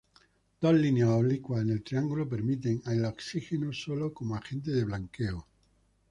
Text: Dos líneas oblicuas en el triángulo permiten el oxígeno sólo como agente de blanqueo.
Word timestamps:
Dos 0.59 0.73
líneas 0.73 1.09
oblicuas 1.09 1.61
en 1.61 1.69
el 1.69 1.83
triángulo 1.83 2.27
permiten 2.27 2.81
el 2.87 3.05
oxígeno 3.05 3.71
sólo 3.71 4.11
como 4.11 4.35
agente 4.35 4.71
de 4.71 4.83
blanqueo. 4.85 5.45